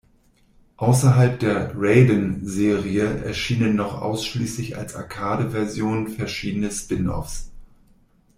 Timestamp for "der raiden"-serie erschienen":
1.39-3.75